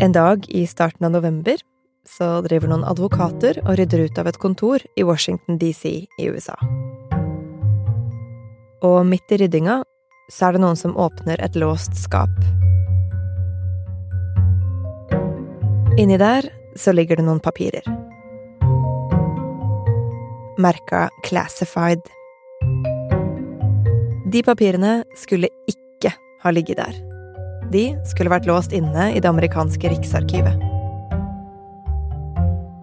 En 0.00 0.12
dag 0.12 0.44
i 0.48 0.66
starten 0.66 1.06
av 1.06 1.12
november 1.12 1.56
så 2.06 2.26
driver 2.44 2.70
noen 2.70 2.84
advokater 2.86 3.58
og 3.64 3.80
rydder 3.80 4.04
ut 4.06 4.18
av 4.20 4.28
et 4.30 4.36
kontor 4.38 4.84
i 4.94 5.02
Washington 5.02 5.58
DC 5.58 5.90
i 6.06 6.28
USA. 6.30 6.54
Og 8.86 9.00
midt 9.10 9.34
i 9.34 9.40
ryddinga 9.42 9.80
så 10.30 10.46
er 10.46 10.54
det 10.54 10.62
noen 10.62 10.78
som 10.78 10.94
åpner 10.94 11.42
et 11.42 11.58
låst 11.58 11.98
skap. 11.98 12.30
Inni 15.98 16.20
der 16.22 16.46
så 16.78 16.94
ligger 16.94 17.18
det 17.18 17.26
noen 17.26 17.42
papirer. 17.42 17.82
Merka 20.62 21.08
'classified'. 21.26 22.06
De 24.30 24.46
papirene 24.46 25.02
skulle 25.16 25.50
ikke 25.66 26.14
ha 26.42 26.50
ligget 26.54 26.76
der. 26.76 27.07
De 27.72 27.92
skulle 28.08 28.32
vært 28.32 28.48
låst 28.48 28.72
inne 28.76 29.10
i 29.12 29.20
det 29.20 29.28
amerikanske 29.28 29.90
riksarkivet. 29.92 30.56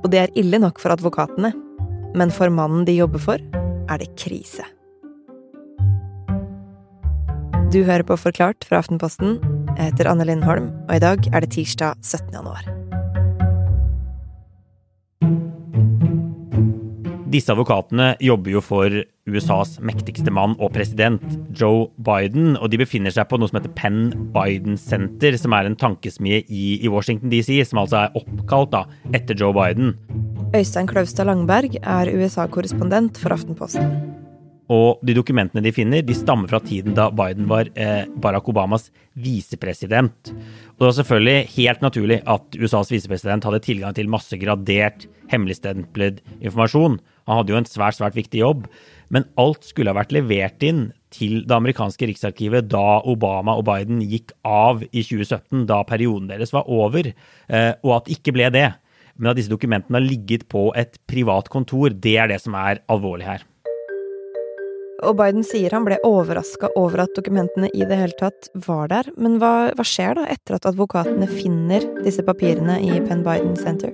Og 0.06 0.12
det 0.14 0.22
er 0.22 0.38
ille 0.38 0.60
nok 0.62 0.78
for 0.82 0.94
advokatene, 0.94 1.52
men 2.16 2.34
for 2.34 2.54
mannen 2.54 2.86
de 2.86 2.94
jobber 3.00 3.22
for, 3.22 3.42
er 3.90 4.02
det 4.02 4.14
krise. 4.22 4.66
Du 7.74 7.82
hører 7.84 8.06
på 8.08 8.16
Forklart 8.16 8.64
fra 8.64 8.80
Aftenposten. 8.80 9.40
Jeg 9.76 9.92
heter 9.92 10.14
Anne 10.14 10.30
Lindholm, 10.30 10.70
og 10.86 10.96
i 10.96 11.04
dag 11.04 11.28
er 11.34 11.44
det 11.44 11.56
tirsdag 11.58 11.98
17. 12.06 12.32
januar. 12.38 12.75
Disse 17.26 17.50
advokatene 17.54 18.12
jobber 18.22 18.54
jo 18.54 18.62
for 18.62 18.96
USAs 19.26 19.80
mektigste 19.82 20.30
mann 20.34 20.54
og 20.62 20.76
president, 20.76 21.24
Joe 21.58 21.88
Biden, 21.98 22.54
og 22.60 22.70
de 22.70 22.80
befinner 22.84 23.14
seg 23.14 23.26
på 23.32 23.40
noe 23.42 23.50
som 23.50 23.58
heter 23.58 23.74
Penn 23.78 24.12
Biden 24.36 24.78
Center, 24.78 25.38
som 25.42 25.56
er 25.58 25.70
en 25.70 25.78
tankesmie 25.80 26.44
i, 26.46 26.66
i 26.86 26.92
Washington 26.92 27.34
DC, 27.34 27.58
som 27.66 27.82
altså 27.82 28.04
er 28.04 28.20
oppkalt 28.22 28.76
da, 28.76 28.84
etter 29.18 29.38
Joe 29.40 29.56
Biden. 29.58 29.96
Øystein 30.56 30.88
Klaustad 30.92 31.26
Langberg 31.26 31.80
er 31.82 32.14
USA-korrespondent 32.14 33.18
for 33.20 33.34
Aftenposten. 33.34 33.90
Og 34.72 35.02
de 35.06 35.14
dokumentene 35.14 35.62
de 35.62 35.74
finner, 35.74 36.02
de 36.02 36.14
stammer 36.18 36.50
fra 36.50 36.60
tiden 36.64 36.96
da 36.98 37.12
Biden 37.14 37.46
var 37.50 37.70
eh, 37.78 38.06
Barack 38.22 38.48
Obamas 38.50 38.88
visepresident. 39.14 40.32
Og 40.32 40.80
det 40.80 40.88
var 40.88 40.96
selvfølgelig 41.00 41.52
helt 41.58 41.84
naturlig 41.86 42.22
at 42.26 42.58
USAs 42.58 42.94
visepresident 42.94 43.46
hadde 43.46 43.62
tilgang 43.66 43.94
til 43.98 44.10
masse 44.10 44.38
gradert, 44.42 45.06
hemmeligstemplet 45.30 46.24
informasjon. 46.40 46.98
Han 47.26 47.42
hadde 47.42 47.54
jo 47.54 47.60
en 47.60 47.70
svært, 47.70 47.98
svært 47.98 48.18
viktig 48.18 48.42
jobb. 48.42 48.68
Men 49.14 49.28
alt 49.42 49.66
skulle 49.68 49.92
ha 49.94 49.98
vært 49.98 50.14
levert 50.16 50.64
inn 50.66 50.88
til 51.16 51.44
det 51.48 51.56
amerikanske 51.56 52.10
riksarkivet 52.10 52.68
da 52.72 53.02
Obama 53.08 53.56
og 53.58 53.68
Biden 53.70 54.02
gikk 54.04 54.34
av 54.46 54.84
i 54.90 55.04
2017, 55.06 55.66
da 55.70 55.82
perioden 55.88 56.30
deres 56.32 56.54
var 56.56 56.70
over, 56.72 57.12
eh, 57.14 57.72
og 57.86 57.98
at 58.00 58.08
det 58.08 58.20
ikke 58.20 58.36
ble 58.36 58.50
det. 58.54 58.70
Men 59.16 59.32
at 59.32 59.40
disse 59.40 59.52
dokumentene 59.52 60.02
har 60.02 60.06
ligget 60.06 60.48
på 60.52 60.70
et 60.76 60.98
privat 61.08 61.50
kontor, 61.50 61.94
det 61.94 62.18
er 62.20 62.34
det 62.34 62.42
som 62.44 62.58
er 62.60 62.84
alvorlig 62.92 63.30
her. 63.30 63.46
Og 65.04 65.18
Biden 65.20 65.44
sier 65.44 65.74
han 65.76 65.86
ble 65.88 65.98
overraska 66.08 66.70
over 66.80 67.04
at 67.04 67.16
dokumentene 67.18 67.70
i 67.76 67.84
det 67.88 67.98
hele 68.00 68.16
tatt 68.20 68.50
var 68.68 68.90
der. 68.92 69.12
Men 69.20 69.40
hva, 69.42 69.72
hva, 69.76 69.86
skjer 69.86 70.16
da 70.20 70.28
etter 70.32 70.58
at 70.58 70.68
advokatene 70.72 71.28
finner 71.32 71.84
disse 72.06 72.24
papirene 72.26 72.80
i 72.84 73.02
Penn 73.04 73.26
Biden 73.26 73.58
Center? 73.60 73.92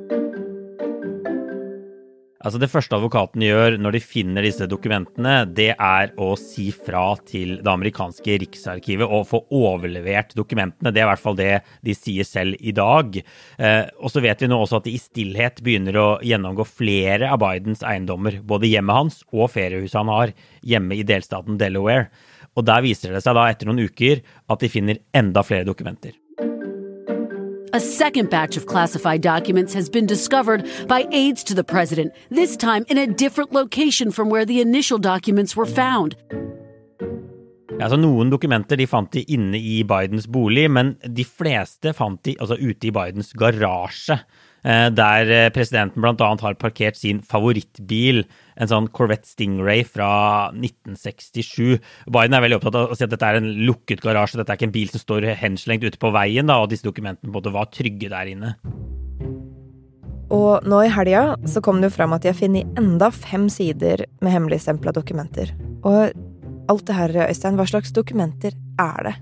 Altså 2.42 2.58
Det 2.58 2.72
første 2.72 2.98
advokaten 2.98 3.44
gjør 3.46 3.76
når 3.82 3.96
de 3.96 4.02
finner 4.02 4.46
disse 4.46 4.66
dokumentene, 4.70 5.44
det 5.46 5.76
er 5.76 6.14
å 6.22 6.32
si 6.40 6.70
fra 6.74 7.04
til 7.28 7.60
det 7.62 7.70
amerikanske 7.70 8.38
riksarkivet 8.42 9.06
og 9.06 9.28
få 9.30 9.44
overlevert 9.54 10.34
dokumentene. 10.38 10.90
Det 10.90 11.04
er 11.04 11.06
i 11.06 11.12
hvert 11.12 11.22
fall 11.22 11.38
det 11.38 11.52
de 11.86 11.96
sier 11.98 12.26
selv 12.26 12.58
i 12.58 12.74
dag. 12.74 13.20
Eh, 13.62 13.84
og 14.02 14.14
så 14.14 14.24
vet 14.26 14.42
vi 14.42 14.50
nå 14.50 14.58
også 14.58 14.82
at 14.82 14.90
de 14.90 14.96
i 14.98 15.02
stillhet 15.02 15.62
begynner 15.62 16.02
å 16.02 16.08
gjennomgå 16.26 16.66
flere 16.66 17.30
av 17.30 17.44
Bidens 17.44 17.86
eiendommer. 17.86 18.40
Både 18.42 18.72
hjemmet 18.72 18.98
hans 18.98 19.22
og 19.30 19.54
feriehuset 19.54 20.00
han 20.02 20.14
har 20.14 20.34
hjemme 20.66 20.98
i 20.98 21.06
delstaten 21.06 21.62
Delaware. 21.62 22.10
Og 22.58 22.66
der 22.68 22.82
viser 22.84 23.14
det 23.14 23.22
seg 23.24 23.38
da 23.38 23.46
etter 23.52 23.70
noen 23.70 23.86
uker 23.86 24.26
at 24.50 24.66
de 24.66 24.72
finner 24.72 25.04
enda 25.16 25.46
flere 25.46 25.70
dokumenter. 25.70 26.18
A 27.74 27.80
second 27.80 28.30
batch 28.30 28.58
of 28.58 28.66
classified 28.66 29.22
documents 29.22 29.74
has 29.74 29.90
been 29.90 30.06
discovered 30.06 30.68
by 30.90 31.08
aides 31.12 31.42
to 31.46 31.54
the 31.54 31.64
president, 31.64 32.12
this 32.30 32.58
time 32.58 32.86
in 32.90 32.98
a 32.98 33.08
different 33.08 33.54
location 33.54 34.12
from 34.12 34.30
where 34.30 34.44
the 34.44 34.60
initial 34.60 34.98
documents 34.98 35.56
were 35.56 35.66
found. 35.66 36.18
Altså, 37.80 37.96
noen 37.96 38.30
dokumenter 38.30 38.76
de 38.76 38.86
fant 38.86 39.08
de 39.16 39.24
inne 39.32 39.56
i 39.56 39.86
Bidens 39.88 40.28
bolig, 40.28 40.68
men 40.70 40.98
de 41.02 41.24
fleste 41.24 41.96
fant 41.96 42.20
de 42.28 42.36
altså, 42.40 42.60
ute 42.60 42.90
i 42.90 42.92
Bidens 42.92 43.32
garasje. 43.40 44.20
Eh, 44.62 44.88
der 44.94 45.32
eh, 45.34 45.50
presidenten 45.50 46.04
bl.a. 46.04 46.28
har 46.44 46.58
parkert 46.62 47.00
sin 47.00 47.22
favorittbil, 47.26 48.24
en 48.62 48.70
sånn 48.70 48.90
Corvette 48.94 49.26
Stingray 49.26 49.82
fra 49.88 50.52
1967. 50.54 51.80
Biden 52.14 52.38
er 52.38 52.46
veldig 52.46 52.60
opptatt 52.60 52.78
av 52.78 52.94
å 52.94 52.98
si 52.98 53.06
at 53.08 53.14
dette 53.14 53.26
er 53.26 53.40
en 53.40 53.50
lukket 53.66 54.04
garasje, 54.06 54.38
dette 54.38 54.54
er 54.54 54.60
ikke 54.60 54.70
en 54.70 54.76
bil 54.76 54.92
som 54.94 55.02
står 55.02 55.32
henslengt 55.40 55.88
ute 55.88 56.02
på 56.02 56.14
veien, 56.14 56.52
da, 56.52 56.60
og 56.62 56.70
disse 56.74 56.86
dokumentene 56.86 57.34
både 57.34 57.54
var 57.56 57.72
trygge 57.74 58.12
der 58.14 58.30
inne. 58.36 58.54
Og 60.32 60.64
nå 60.64 60.84
i 60.86 60.92
helga 60.94 61.34
så 61.50 61.60
kom 61.66 61.82
det 61.82 61.90
jo 61.90 61.98
fram 61.98 62.14
at 62.16 62.24
de 62.24 62.32
har 62.32 62.38
funnet 62.38 62.78
enda 62.80 63.10
fem 63.12 63.50
sider 63.52 64.06
med 64.24 64.32
hemmeligstempla 64.32 64.94
dokumenter. 64.96 65.52
Og 65.82 66.14
alt 66.72 66.88
det 66.88 66.96
her, 66.96 67.18
Øystein, 67.26 67.58
hva 67.60 67.66
slags 67.68 67.92
dokumenter 67.92 68.56
er 68.80 69.10
det? 69.10 69.18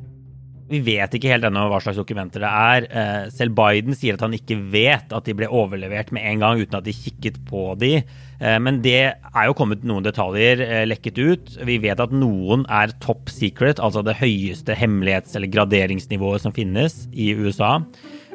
Vi 0.69 0.79
vet 0.85 1.15
ikke 1.17 1.31
helt 1.31 1.47
ennå 1.47 1.63
hva 1.71 1.79
slags 1.81 1.97
dokumenter 1.97 2.43
det 2.43 2.49
er. 2.49 2.85
Eh, 2.89 3.23
selv 3.33 3.55
Biden 3.57 3.95
sier 3.97 4.17
at 4.17 4.23
han 4.25 4.35
ikke 4.37 4.59
vet 4.69 5.15
at 5.15 5.25
de 5.25 5.33
ble 5.37 5.49
overlevert 5.49 6.11
med 6.13 6.27
en 6.29 6.43
gang 6.43 6.61
uten 6.61 6.77
at 6.77 6.85
de 6.85 6.93
kikket 6.93 7.39
på 7.49 7.71
de. 7.81 7.95
Eh, 8.37 8.57
men 8.61 8.77
det 8.85 8.99
er 9.09 9.47
jo 9.49 9.55
kommet 9.57 9.87
noen 9.87 10.05
detaljer 10.05 10.61
eh, 10.65 10.83
lekket 10.85 11.17
ut. 11.17 11.55
Vi 11.65 11.79
vet 11.81 12.03
at 12.03 12.13
noen 12.13 12.67
er 12.69 12.93
top 13.01 13.33
secret, 13.33 13.81
altså 13.81 14.05
det 14.05 14.19
høyeste 14.21 14.77
hemmelighets- 14.77 15.33
eller 15.39 15.49
graderingsnivået 15.49 16.45
som 16.45 16.53
finnes 16.53 17.01
i 17.13 17.31
USA. 17.39 17.79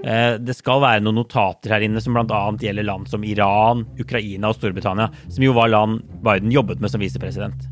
Det 0.04 0.52
skal 0.52 0.82
være 0.82 1.00
noen 1.00 1.16
notater 1.16 1.72
her 1.72 1.84
inne 1.86 1.96
som 2.04 2.12
bl.a. 2.12 2.40
gjelder 2.60 2.84
land 2.84 3.08
som 3.08 3.22
Iran, 3.24 3.86
Ukraina 3.96 4.50
og 4.50 4.58
Storbritannia, 4.58 5.06
som 5.32 5.46
jo 5.46 5.54
var 5.56 5.70
land 5.72 6.02
Biden 6.20 6.52
jobbet 6.52 6.82
med 6.84 6.92
som 6.92 7.00
visepresident. 7.00 7.64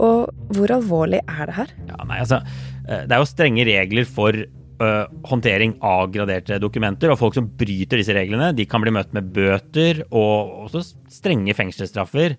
Og 0.00 0.30
hvor 0.54 0.72
alvorlig 0.72 1.20
er 1.26 1.50
det 1.50 1.56
her? 1.58 1.72
Ja, 1.90 1.98
nei, 2.06 2.20
altså, 2.22 2.40
det 2.88 3.14
er 3.14 3.20
jo 3.20 3.28
strenge 3.28 3.66
regler 3.68 4.06
for 4.08 4.36
uh, 4.82 5.04
håndtering 5.28 5.76
av 5.84 6.08
graderte 6.14 6.60
dokumenter. 6.62 7.12
Og 7.12 7.20
folk 7.20 7.38
som 7.38 7.48
bryter 7.60 8.00
disse 8.00 8.14
reglene, 8.16 8.52
de 8.56 8.66
kan 8.68 8.84
bli 8.84 8.94
møtt 8.94 9.12
med 9.16 9.32
bøter 9.34 10.04
og 10.08 10.68
også 10.68 10.84
strenge 11.12 11.56
fengselsstraffer. 11.58 12.38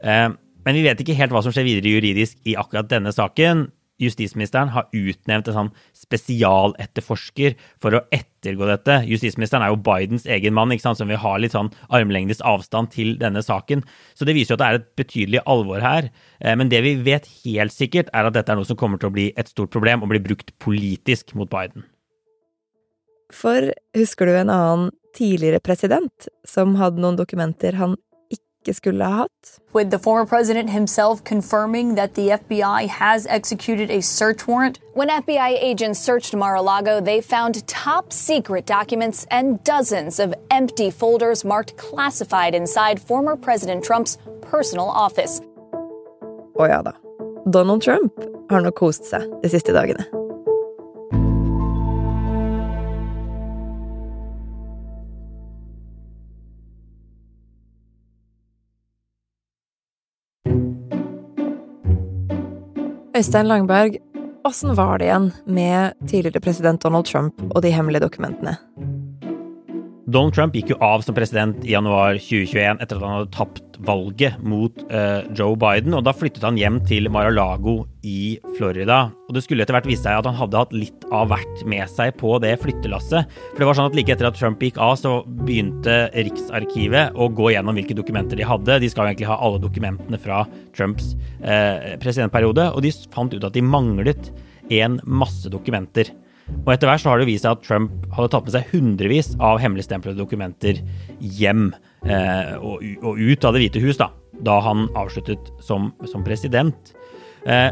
Uh, 0.00 0.30
men 0.66 0.76
vi 0.76 0.84
vet 0.84 1.00
ikke 1.02 1.16
helt 1.16 1.32
hva 1.34 1.42
som 1.44 1.54
skjer 1.54 1.66
videre 1.66 1.94
juridisk 1.94 2.40
i 2.48 2.56
akkurat 2.60 2.90
denne 2.90 3.12
saken 3.16 3.68
justisministeren 4.00 4.72
har 4.74 4.88
utnevnt 4.96 5.50
en 5.50 5.56
sånn 5.56 5.70
spesialetterforsker 5.96 7.56
for 7.82 7.96
å 7.96 8.02
ettergå 8.14 8.68
dette. 8.70 9.00
Justisministeren 9.10 9.66
er 9.66 9.74
jo 9.74 9.80
Bidens 9.84 10.26
egen 10.30 10.56
mann, 10.56 10.72
ikke 10.74 10.88
sant, 10.88 11.00
som 11.00 11.10
vil 11.10 11.20
ha 11.20 11.36
litt 11.38 11.54
sånn 11.56 11.72
armlengdes 11.92 12.42
avstand 12.46 12.92
til 12.96 13.14
denne 13.20 13.44
saken. 13.44 13.84
Så 14.18 14.28
det 14.28 14.36
viser 14.38 14.54
jo 14.54 14.58
at 14.58 14.64
det 14.64 14.70
er 14.70 14.80
et 14.80 14.90
betydelig 15.00 15.44
alvor 15.44 15.84
her. 15.84 16.10
Eh, 16.40 16.56
men 16.56 16.72
det 16.72 16.82
vi 16.86 16.96
vet 17.04 17.28
helt 17.44 17.76
sikkert, 17.76 18.12
er 18.16 18.28
at 18.28 18.36
dette 18.36 18.52
er 18.52 18.60
noe 18.60 18.68
som 18.68 18.78
kommer 18.80 19.00
til 19.00 19.12
å 19.12 19.16
bli 19.16 19.30
et 19.36 19.52
stort 19.52 19.72
problem 19.74 20.04
og 20.04 20.12
bli 20.12 20.22
brukt 20.24 20.54
politisk 20.62 21.34
mot 21.38 21.50
Biden. 21.52 21.86
For 23.30 23.70
husker 23.94 24.26
du 24.26 24.34
en 24.34 24.50
annen 24.50 24.90
tidligere 25.14 25.62
president 25.62 26.28
som 26.46 26.76
hadde 26.78 27.02
noen 27.02 27.18
dokumenter 27.18 27.78
han 27.78 27.96
ikke 28.60 28.74
skulle 28.74 29.04
ha 29.04 29.16
hatt. 29.22 29.60
With 29.72 29.90
the 29.90 29.98
former 29.98 30.26
president 30.26 30.70
himself 30.70 31.22
confirming 31.24 31.94
that 31.94 32.14
the 32.14 32.30
FBI 32.30 32.88
has 32.88 33.26
executed 33.26 33.90
a 33.90 34.00
search 34.00 34.46
warrant. 34.46 34.78
When 34.94 35.08
FBI 35.08 35.58
agents 35.60 36.00
searched 36.00 36.34
Mar-a-Lago, 36.34 37.00
they 37.00 37.20
found 37.20 37.66
top 37.66 38.12
secret 38.12 38.66
documents 38.66 39.26
and 39.30 39.62
dozens 39.64 40.18
of 40.18 40.34
empty 40.50 40.90
folders 40.90 41.44
marked 41.44 41.76
classified 41.76 42.54
inside 42.54 43.00
former 43.00 43.36
President 43.36 43.84
Trumps 43.84 44.18
personal 44.42 44.88
office. 44.88 45.40
Å 46.56 46.68
ja 46.68 46.82
da. 46.82 46.92
Donald 47.48 47.82
Trump 47.82 48.12
har 48.50 48.60
nok 48.60 48.76
kost 48.76 49.06
seg 49.08 49.24
de 49.42 49.48
siste 49.48 49.72
dagene. 49.72 50.19
Øystein 63.20 63.48
Langberg, 63.50 63.98
åssen 64.48 64.70
var 64.76 64.96
det 64.98 65.10
igjen 65.10 65.26
med 65.44 65.92
tidligere 66.08 66.40
president 66.40 66.80
Donald 66.80 67.04
Trump 67.04 67.42
og 67.50 67.60
de 67.60 67.68
hemmelige 67.68 68.06
dokumentene? 68.06 68.54
Donald 70.10 70.34
Trump 70.34 70.56
gikk 70.56 70.72
jo 70.72 70.76
av 70.82 71.04
som 71.06 71.14
president 71.14 71.60
i 71.62 71.74
januar 71.76 72.16
2021 72.18 72.80
etter 72.82 72.98
at 72.98 73.04
han 73.04 73.12
hadde 73.14 73.34
tapt 73.34 73.76
valget 73.86 74.40
mot 74.42 74.82
uh, 74.90 75.22
Joe 75.36 75.54
Biden. 75.60 75.94
og 75.94 76.02
Da 76.06 76.14
flyttet 76.16 76.42
han 76.44 76.58
hjem 76.58 76.80
til 76.88 77.06
Mar-a-Lago 77.12 77.84
i 78.02 78.40
Florida. 78.56 79.12
og 79.28 79.36
Det 79.36 79.44
skulle 79.44 79.62
etter 79.62 79.76
hvert 79.76 79.86
vise 79.86 80.02
seg 80.02 80.18
at 80.18 80.26
han 80.26 80.38
hadde 80.38 80.58
hatt 80.58 80.74
litt 80.74 81.06
av 81.14 81.30
hvert 81.30 81.62
med 81.70 81.86
seg 81.92 82.16
på 82.18 82.32
det 82.42 82.56
flyttelasset. 82.62 83.36
For 83.52 83.62
det 83.62 83.68
var 83.68 83.78
sånn 83.78 83.90
at 83.92 83.98
Like 83.98 84.16
etter 84.16 84.30
at 84.30 84.40
Trump 84.40 84.64
gikk 84.64 84.80
av, 84.82 84.96
så 84.98 85.20
begynte 85.46 86.00
Riksarkivet 86.16 87.14
å 87.14 87.28
gå 87.30 87.52
gjennom 87.54 87.78
hvilke 87.78 87.98
dokumenter 87.98 88.40
de 88.40 88.48
hadde. 88.48 88.80
De 88.82 88.90
skal 88.90 89.06
jo 89.06 89.14
egentlig 89.14 89.30
ha 89.30 89.38
alle 89.38 89.62
dokumentene 89.62 90.18
fra 90.20 90.42
Trumps 90.74 91.14
uh, 91.44 91.94
presidentperiode, 92.02 92.66
og 92.74 92.82
de 92.82 92.94
fant 93.14 93.36
ut 93.36 93.46
at 93.46 93.54
de 93.54 93.62
manglet 93.62 94.32
en 94.74 94.98
masse 95.06 95.50
dokumenter. 95.52 96.10
Og 96.64 96.72
etter 96.74 96.90
hvert 96.90 97.02
så 97.02 97.12
har 97.12 97.20
det 97.20 97.28
vist 97.28 97.46
seg 97.46 97.56
at 97.56 97.66
Trump 97.66 97.92
hadde 98.14 98.30
tatt 98.32 98.46
med 98.46 98.54
seg 98.54 98.72
hundrevis 98.72 99.32
av 99.42 99.60
hemmeligstemplede 99.62 100.20
dokumenter 100.20 100.80
hjem 101.20 101.70
eh, 102.04 102.56
og, 102.58 102.84
og, 103.02 103.20
ut 103.20 103.46
av 103.46 103.56
Det 103.56 103.62
hvite 103.64 103.84
hus 103.84 104.00
da, 104.00 104.10
da 104.46 104.58
han 104.64 104.88
avsluttet 104.98 105.52
som, 105.64 105.90
som 106.10 106.26
president. 106.26 106.92
Eh, 107.48 107.70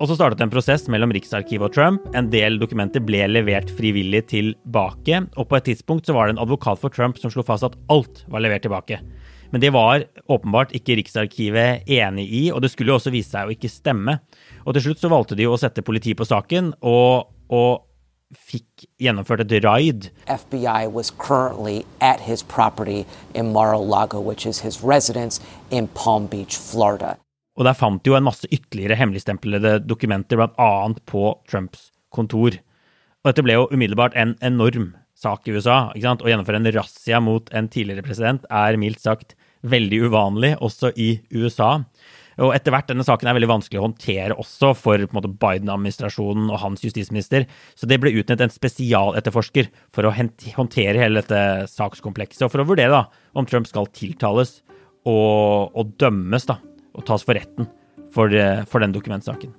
og 0.00 0.08
så 0.08 0.16
startet 0.16 0.40
en 0.40 0.52
prosess 0.52 0.86
mellom 0.88 1.12
Riksarkivet 1.12 1.66
og 1.66 1.74
Trump. 1.76 2.06
En 2.16 2.30
del 2.32 2.56
dokumenter 2.60 3.02
ble 3.04 3.26
levert 3.28 3.68
frivillig 3.76 4.22
tilbake, 4.30 5.26
og 5.36 5.50
på 5.50 5.58
et 5.58 5.66
tidspunkt 5.68 6.08
så 6.08 6.16
var 6.16 6.26
det 6.26 6.38
en 6.38 6.44
advokat 6.46 6.80
for 6.80 6.94
Trump 6.94 7.20
som 7.20 7.32
slo 7.32 7.44
fast 7.44 7.66
at 7.68 7.76
alt 7.92 8.22
var 8.32 8.40
levert 8.40 8.64
tilbake. 8.64 9.02
Men 9.52 9.60
det 9.60 9.74
var 9.74 10.06
åpenbart 10.30 10.72
ikke 10.78 10.96
Riksarkivet 11.00 11.90
enig 11.90 12.26
i, 12.32 12.42
og 12.54 12.62
det 12.64 12.70
skulle 12.72 12.94
jo 12.94 12.96
også 13.00 13.12
vise 13.12 13.34
seg 13.34 13.50
å 13.50 13.52
ikke 13.52 13.68
stemme. 13.68 14.16
Og 14.64 14.72
til 14.76 14.88
slutt 14.88 15.02
så 15.02 15.12
valgte 15.12 15.36
de 15.36 15.50
å 15.50 15.58
sette 15.60 15.84
politi 15.84 16.14
på 16.16 16.24
saken, 16.24 16.72
og, 16.80 17.28
og 17.52 17.89
fikk 18.34 18.86
gjennomført 19.02 19.42
et 19.44 19.64
raid. 19.64 20.10
FBI 20.26 20.86
was 20.92 21.10
currently 21.10 21.84
at 22.00 22.20
his 22.20 22.42
property 22.42 23.04
in 23.34 23.52
Mar-a-Lago, 23.52 24.20
which 24.20 24.46
is 24.46 24.60
his 24.60 24.82
residence 24.82 25.40
in 25.70 25.88
Palm 25.88 26.26
Beach, 26.26 26.56
Florida. 26.56 27.16
Og 27.58 27.66
der 27.66 27.76
fant 27.76 28.04
de 28.04 28.12
jo 28.12 28.16
en 28.16 28.24
masse 28.24 28.48
ytterligere 28.48 28.96
hemmeligstemplede 28.96 29.80
dokumenter, 29.84 30.38
bl.a. 30.38 30.70
på 31.06 31.24
Trumps 31.50 31.90
kontor. 32.14 32.56
Og 33.20 33.32
dette 33.32 33.44
ble 33.44 33.58
jo 33.58 33.68
umiddelbart 33.68 34.16
en 34.16 34.36
enorm 34.40 34.94
sak 35.20 35.44
i 35.48 35.52
USA. 35.52 35.90
ikke 35.92 36.06
sant? 36.06 36.22
Å 36.24 36.30
gjennomføre 36.30 36.62
en 36.62 36.70
razzia 36.72 37.20
mot 37.20 37.50
en 37.52 37.68
tidligere 37.68 38.06
president 38.06 38.46
er 38.48 38.78
mildt 38.80 39.02
sagt 39.02 39.36
veldig 39.60 40.06
uvanlig, 40.08 40.54
også 40.64 40.94
i 40.96 41.18
USA. 41.36 41.82
Og 42.40 42.54
etter 42.56 42.72
hvert, 42.72 42.88
denne 42.88 43.04
saken 43.04 43.28
er 43.28 43.36
veldig 43.36 43.50
vanskelig 43.50 43.80
å 43.80 43.84
håndtere 43.84 44.36
også 44.40 44.72
for 44.78 45.02
Biden-administrasjonen 45.04 46.48
og 46.48 46.60
hans 46.62 46.84
justisminister. 46.86 47.44
Så 47.76 47.88
det 47.90 48.00
ble 48.00 48.14
utnevnt 48.16 48.46
en 48.46 48.54
spesialetterforsker 48.54 49.68
for 49.94 50.08
å 50.08 50.14
håndtere 50.14 51.02
hele 51.02 51.20
dette 51.20 51.68
sakskomplekset, 51.72 52.46
og 52.46 52.54
for 52.54 52.64
å 52.64 52.68
vurdere 52.72 52.94
da, 52.94 53.02
om 53.36 53.48
Trump 53.48 53.68
skal 53.68 53.90
tiltales 53.92 54.62
og, 55.04 55.76
og 55.76 55.92
dømmes 56.00 56.48
da, 56.48 56.56
og 56.96 57.04
tas 57.08 57.26
for 57.26 57.36
retten 57.36 57.68
for, 58.14 58.32
for 58.70 58.82
den 58.82 58.96
dokumentsaken. 58.96 59.52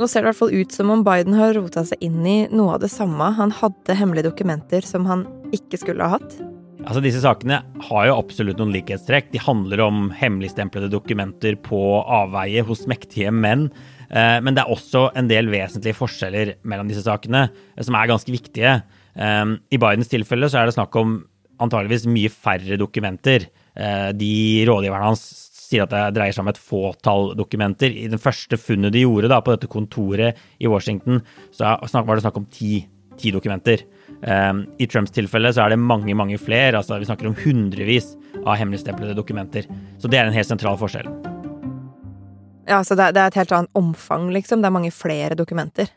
Nå 0.00 0.08
ser 0.08 0.22
det 0.22 0.24
i 0.24 0.30
hvert 0.30 0.40
fall 0.40 0.56
ut 0.56 0.72
som 0.72 0.90
om 0.94 1.04
Biden 1.04 1.36
har 1.36 1.52
rota 1.58 1.84
seg 1.86 2.00
inn 2.04 2.24
i 2.24 2.38
noe 2.48 2.78
av 2.78 2.82
det 2.82 2.90
samme. 2.90 3.28
Han 3.36 3.52
hadde 3.60 3.98
hemmelige 3.98 4.30
dokumenter 4.30 4.84
som 4.88 5.04
han 5.10 5.26
ikke 5.52 5.82
skulle 5.82 6.08
ha 6.08 6.16
hatt. 6.16 6.38
Altså 6.82 7.02
Disse 7.04 7.22
sakene 7.22 7.60
har 7.86 8.06
jo 8.08 8.18
absolutt 8.18 8.58
noen 8.58 8.72
likhetstrekk. 8.74 9.30
De 9.30 9.40
handler 9.42 9.80
om 9.84 10.08
hemmeligstemplede 10.18 10.90
dokumenter 10.90 11.54
på 11.62 11.80
avveie 12.02 12.64
hos 12.66 12.86
mektige 12.90 13.30
menn. 13.34 13.68
Eh, 14.10 14.38
men 14.42 14.56
det 14.56 14.64
er 14.64 14.72
også 14.72 15.06
en 15.16 15.28
del 15.30 15.48
vesentlige 15.52 15.96
forskjeller 15.96 16.56
mellom 16.68 16.90
disse 16.90 17.04
sakene, 17.06 17.46
eh, 17.76 17.84
som 17.86 17.96
er 17.96 18.10
ganske 18.10 18.34
viktige. 18.34 18.74
Eh, 19.14 19.44
I 19.72 19.80
Bidens 19.80 20.10
tilfelle 20.10 20.50
så 20.50 20.60
er 20.60 20.68
det 20.68 20.76
snakk 20.76 20.98
om 21.00 21.20
antageligvis 21.62 22.08
mye 22.10 22.32
færre 22.32 22.78
dokumenter. 22.80 23.46
De 24.18 24.32
rådgiverne 24.66 25.06
hans 25.06 25.20
sier 25.72 25.84
at 25.84 25.92
det 25.92 26.00
dreier 26.16 26.34
seg 26.34 26.42
om 26.42 26.50
et 26.50 26.58
fåtall 26.60 27.30
dokumenter. 27.38 27.92
I 27.94 28.08
den 28.10 28.20
første 28.20 28.58
funnet 28.60 28.92
de 28.92 29.04
gjorde 29.04 29.30
da, 29.30 29.38
på 29.44 29.54
dette 29.54 29.70
kontoret 29.70 30.40
i 30.58 30.66
Washington, 30.66 31.22
så 31.54 31.76
var 31.78 32.18
det 32.18 32.24
snakk 32.24 32.40
om 32.40 32.48
ti, 32.50 32.82
ti 33.22 33.32
dokumenter. 33.34 33.84
Um, 34.22 34.64
I 34.78 34.86
Trumps 34.90 35.14
tilfelle 35.14 35.50
så 35.54 35.64
er 35.64 35.74
det 35.74 35.80
mange, 35.82 36.14
mange 36.18 36.38
flere. 36.38 36.76
altså 36.78 36.98
Vi 37.00 37.08
snakker 37.08 37.30
om 37.30 37.38
hundrevis 37.38 38.12
av 38.42 38.58
hemmeligstemplede 38.60 39.16
dokumenter. 39.18 39.66
Så 40.02 40.10
det 40.10 40.20
er 40.20 40.28
en 40.28 40.36
helt 40.36 40.50
sentral 40.50 40.78
forskjell. 40.80 41.08
Ja, 42.68 42.82
så 42.86 42.94
det 42.98 43.10
er, 43.10 43.18
er 43.18 43.32
et 43.32 43.40
helt 43.40 43.52
annet 43.54 43.78
omfang, 43.78 44.30
liksom? 44.34 44.62
Det 44.62 44.70
er 44.70 44.78
mange 44.78 44.94
flere 44.94 45.38
dokumenter? 45.38 45.90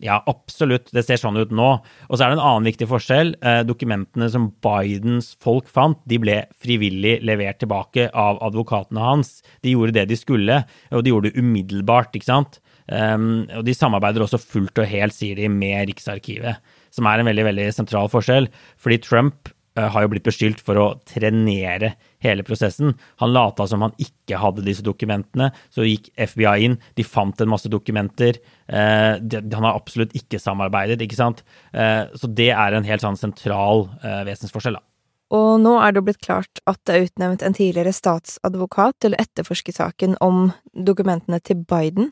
Ja, 0.00 0.22
absolutt. 0.30 0.88
Det 0.96 1.02
ser 1.04 1.20
sånn 1.20 1.36
ut 1.36 1.52
nå. 1.52 1.68
Og 2.08 2.16
så 2.16 2.24
er 2.24 2.32
det 2.32 2.38
en 2.38 2.44
annen 2.44 2.68
viktig 2.70 2.88
forskjell. 2.88 3.34
Eh, 3.44 3.60
dokumentene 3.68 4.30
som 4.32 4.48
Bidens 4.64 5.34
folk 5.44 5.68
fant, 5.68 6.00
de 6.08 6.16
ble 6.22 6.38
frivillig 6.60 7.18
levert 7.26 7.60
tilbake 7.60 8.08
av 8.16 8.40
advokatene 8.48 9.04
hans. 9.04 9.40
De 9.64 9.74
gjorde 9.74 9.98
det 9.98 10.06
de 10.08 10.16
skulle, 10.16 10.62
og 10.88 11.04
de 11.04 11.12
gjorde 11.12 11.28
det 11.28 11.44
umiddelbart, 11.44 12.16
ikke 12.16 12.30
sant. 12.30 12.60
Um, 12.90 13.46
og 13.54 13.62
de 13.66 13.74
samarbeider 13.76 14.24
også 14.24 14.40
fullt 14.42 14.82
og 14.82 14.90
helt, 14.90 15.14
sier 15.14 15.38
de, 15.38 15.46
med 15.52 15.92
Riksarkivet 15.92 16.58
som 16.94 17.06
er 17.06 17.22
en 17.22 17.30
veldig, 17.30 17.46
veldig 17.50 17.70
sentral 17.74 18.10
forskjell. 18.12 18.48
Fordi 18.80 18.98
Trump 19.04 19.50
uh, 19.78 19.86
har 19.94 20.04
jo 20.04 20.12
blitt 20.12 20.26
beskyldt 20.26 20.62
for 20.64 20.80
å 20.80 20.88
trenere 21.08 21.94
hele 22.24 22.44
prosessen. 22.46 22.96
Han 23.22 23.34
lata 23.34 23.66
som 23.70 23.84
han 23.86 23.94
ikke 24.02 24.40
hadde 24.42 24.66
disse 24.66 24.84
dokumentene. 24.86 25.50
Så 25.72 25.86
gikk 25.86 26.10
FBI 26.18 26.66
inn, 26.66 26.78
de 26.98 27.06
fant 27.06 27.40
en 27.40 27.52
masse 27.52 27.70
dokumenter. 27.72 28.40
Uh, 28.66 29.16
de, 29.22 29.42
han 29.54 29.66
har 29.68 29.78
absolutt 29.78 30.14
ikke 30.18 30.42
samarbeidet, 30.42 31.00
ikke 31.04 31.20
sant. 31.20 31.44
Uh, 31.70 32.10
så 32.18 32.30
det 32.30 32.52
er 32.52 32.76
en 32.76 32.88
helt 32.88 33.06
sånn 33.06 33.18
sentral 33.20 33.88
vesensforskjell, 34.26 34.80
da. 34.80 34.86
Og 35.30 35.60
nå 35.62 35.76
er 35.78 35.92
det 35.92 36.00
jo 36.00 36.06
blitt 36.08 36.24
klart 36.26 36.58
at 36.66 36.80
det 36.88 36.94
er 36.94 37.04
utnevnt 37.06 37.42
en 37.46 37.54
tidligere 37.54 37.92
statsadvokat 37.94 38.96
til 39.04 39.14
å 39.14 39.20
etterforske 39.22 39.70
saken 39.76 40.16
om 40.26 40.48
dokumentene 40.74 41.38
til 41.46 41.60
Biden. 41.70 42.08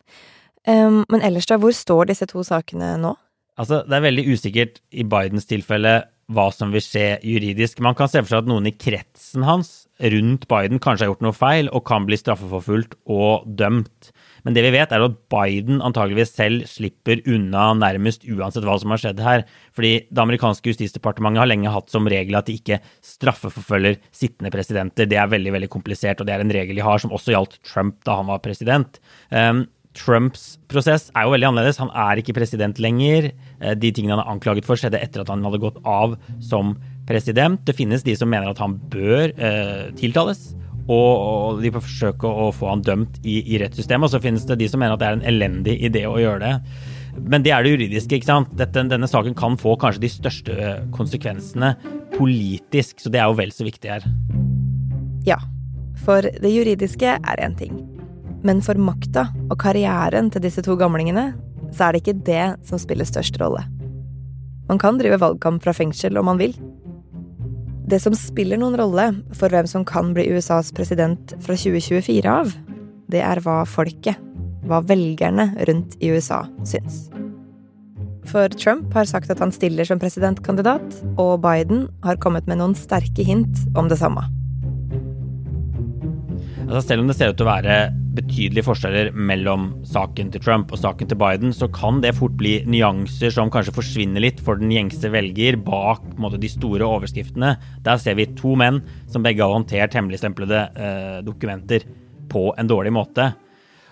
Um, 0.68 1.02
men 1.08 1.24
ellers, 1.24 1.48
da, 1.48 1.56
hvor 1.60 1.72
står 1.72 2.10
disse 2.10 2.28
to 2.28 2.44
sakene 2.44 2.92
nå? 3.00 3.14
Altså, 3.58 3.82
det 3.88 3.96
er 3.96 4.04
veldig 4.04 4.24
usikkert 4.30 4.80
i 4.94 5.06
Bidens 5.08 5.48
tilfelle 5.48 5.96
hva 6.28 6.50
som 6.52 6.70
vil 6.74 6.84
skje 6.84 7.16
juridisk. 7.24 7.80
Man 7.82 7.96
kan 7.96 8.10
se 8.10 8.20
for 8.20 8.30
seg 8.30 8.44
at 8.44 8.50
noen 8.50 8.68
i 8.68 8.76
kretsen 8.76 9.46
hans 9.48 9.88
rundt 9.98 10.44
Biden 10.46 10.78
kanskje 10.78 11.06
har 11.06 11.10
gjort 11.10 11.24
noe 11.24 11.34
feil 11.34 11.70
og 11.74 11.82
kan 11.88 12.04
bli 12.06 12.18
straffeforfulgt 12.20 12.94
og 13.10 13.46
dømt. 13.58 14.12
Men 14.46 14.54
det 14.54 14.62
vi 14.62 14.70
vet, 14.76 14.92
er 14.94 15.02
at 15.02 15.16
Biden 15.32 15.80
antageligvis 15.82 16.30
selv 16.36 16.68
slipper 16.70 17.24
unna 17.26 17.72
nærmest 17.80 18.28
uansett 18.28 18.66
hva 18.68 18.76
som 18.78 18.94
har 18.94 19.02
skjedd 19.02 19.22
her. 19.24 19.42
Fordi 19.74 19.94
det 20.06 20.22
amerikanske 20.22 20.70
justisdepartementet 20.70 21.42
har 21.42 21.50
lenge 21.50 21.72
hatt 21.74 21.90
som 21.90 22.06
regel 22.08 22.38
at 22.38 22.46
de 22.46 22.58
ikke 22.60 22.78
straffeforfølger 23.04 23.98
sittende 24.14 24.52
presidenter. 24.54 25.08
Det 25.10 25.18
er 25.18 25.32
veldig 25.32 25.56
veldig 25.56 25.72
komplisert, 25.72 26.22
og 26.22 26.28
det 26.28 26.36
er 26.36 26.44
en 26.44 26.54
regel 26.54 26.78
de 26.78 26.86
har 26.86 27.02
som 27.02 27.14
også 27.16 27.34
gjaldt 27.34 27.58
Trump 27.66 27.98
da 28.06 28.20
han 28.20 28.30
var 28.30 28.44
president. 28.44 29.02
Um, 29.32 29.66
Trumps 29.98 30.56
prosess 30.70 31.08
er 31.16 31.26
jo 31.26 31.32
veldig 31.34 31.48
annerledes. 31.50 31.80
Han 31.82 31.90
er 31.96 32.20
ikke 32.20 32.36
president 32.36 32.78
lenger. 32.82 33.32
Eh, 33.60 33.74
de 33.78 33.90
tingene 33.94 34.16
han 34.16 34.24
er 34.24 34.30
anklaget 34.34 34.68
for, 34.68 34.78
skjedde 34.78 35.00
etter 35.02 35.24
at 35.24 35.32
han 35.32 35.42
hadde 35.46 35.60
gått 35.62 35.80
av 35.88 36.16
som 36.44 36.76
president. 37.08 37.60
Det 37.66 37.76
finnes 37.76 38.04
de 38.06 38.14
som 38.18 38.30
mener 38.30 38.50
at 38.50 38.62
han 38.62 38.76
bør 38.92 39.32
eh, 39.32 39.88
tiltales, 39.98 40.52
og, 40.88 41.58
de 41.60 41.72
får 41.74 41.84
forsøke 41.84 42.28
å 42.28 42.46
få 42.56 42.70
han 42.70 42.84
dømt 42.84 43.18
i, 43.20 43.42
i 43.42 43.58
rettssystemet. 43.60 44.08
Og 44.08 44.14
så 44.14 44.22
finnes 44.24 44.46
det 44.48 44.56
de 44.62 44.70
som 44.72 44.80
mener 44.80 44.96
at 44.96 45.02
det 45.02 45.10
er 45.10 45.18
en 45.18 45.26
elendig 45.34 45.76
idé 45.84 46.06
å 46.08 46.16
gjøre 46.20 46.40
det. 46.46 46.54
Men 47.18 47.44
det 47.44 47.52
er 47.52 47.64
det 47.64 47.74
juridiske. 47.74 48.16
ikke 48.16 48.30
sant? 48.30 48.54
Dette, 48.56 48.86
denne 48.88 49.10
saken 49.10 49.36
kan 49.36 49.58
få 49.60 49.76
kanskje 49.80 50.04
de 50.06 50.12
største 50.14 50.56
eh, 50.56 50.80
konsekvensene 50.94 51.74
politisk, 52.16 53.02
så 53.02 53.12
det 53.12 53.20
er 53.20 53.28
jo 53.28 53.38
vel 53.42 53.52
så 53.54 53.68
viktig 53.68 53.92
her. 53.98 54.08
Ja, 55.28 55.42
for 56.06 56.24
det 56.24 56.54
juridiske 56.54 57.18
er 57.18 57.44
én 57.44 57.58
ting. 57.58 57.97
Men 58.46 58.62
for 58.62 58.78
makta 58.78 59.28
og 59.48 59.58
karrieren 59.60 60.30
til 60.30 60.44
disse 60.44 60.62
to 60.64 60.76
gamlingene, 60.78 61.32
så 61.74 61.88
er 61.88 61.94
det 61.94 62.02
ikke 62.04 62.20
det 62.26 62.44
som 62.68 62.80
spiller 62.80 63.08
størst 63.08 63.38
rolle. 63.42 63.64
Man 64.68 64.80
kan 64.80 64.98
drive 65.00 65.20
valgkamp 65.20 65.64
fra 65.64 65.74
fengsel 65.76 66.18
om 66.20 66.28
man 66.28 66.40
vil. 66.40 66.54
Det 67.88 68.00
som 68.04 68.16
spiller 68.16 68.60
noen 68.60 68.76
rolle 68.76 69.06
for 69.36 69.52
hvem 69.52 69.68
som 69.68 69.84
kan 69.88 70.12
bli 70.16 70.26
USAs 70.34 70.70
president 70.76 71.32
fra 71.44 71.56
2024 71.56 72.28
av, 72.28 72.52
det 73.08 73.22
er 73.24 73.40
hva 73.40 73.62
folket, 73.68 74.18
hva 74.68 74.82
velgerne 74.84 75.48
rundt 75.68 75.96
i 76.04 76.12
USA, 76.12 76.42
syns. 76.68 77.06
For 78.28 78.52
Trump 78.60 78.92
har 78.92 79.08
sagt 79.08 79.30
at 79.32 79.40
han 79.40 79.54
stiller 79.54 79.88
som 79.88 80.00
presidentkandidat, 80.00 80.84
og 81.16 81.38
Biden 81.40 81.86
har 82.04 82.20
kommet 82.20 82.44
med 82.50 82.60
noen 82.60 82.76
sterke 82.76 83.24
hint 83.24 83.64
om 83.72 83.88
det 83.88 83.96
samme. 84.02 84.26
Altså 86.68 86.82
selv 86.90 87.06
om 87.06 87.08
det 87.08 87.16
ser 87.16 87.32
ut 87.32 87.38
til 87.40 87.48
å 87.48 87.54
være 87.54 87.78
betydelige 88.18 88.66
forskjeller 88.66 89.10
mellom 89.16 89.70
saken 89.88 90.32
til 90.34 90.42
Trump 90.44 90.72
og 90.74 90.82
saken 90.82 91.10
til 91.10 91.18
Biden, 91.20 91.54
så 91.54 91.70
kan 91.72 92.02
det 92.04 92.16
fort 92.18 92.36
bli 92.38 92.58
nyanser 92.68 93.32
som 93.34 93.50
kanskje 93.52 93.76
forsvinner 93.78 94.24
litt 94.24 94.42
for 94.44 94.60
den 94.60 94.72
gjengse 94.74 95.10
velger 95.14 95.58
bak 95.64 96.04
måte, 96.20 96.40
de 96.40 96.50
store 96.52 96.86
overskriftene. 96.86 97.54
Der 97.86 98.00
ser 98.02 98.18
vi 98.18 98.28
to 98.38 98.54
menn 98.58 98.82
som 99.10 99.24
begge 99.26 99.44
har 99.44 99.54
håndtert 99.54 99.96
hemmeligstemplede 99.96 100.64
eh, 100.76 101.18
dokumenter 101.26 101.86
på 102.28 102.50
en 102.58 102.68
dårlig 102.70 102.92
måte. 102.94 103.32